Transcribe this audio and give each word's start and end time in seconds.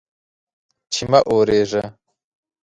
چې 0.93 1.01
مه 1.11 1.19
اوریږه 1.29 1.83